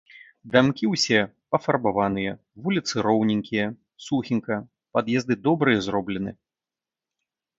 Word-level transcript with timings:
Дамкі 0.53 0.85
ўсе 0.93 1.19
пафарбаваныя, 1.55 2.31
вуліцы 2.63 3.03
роўненькія, 3.07 3.67
сухенька, 4.07 4.57
пад'езды 4.97 5.33
добрыя 5.49 5.79
зроблены. 5.89 6.31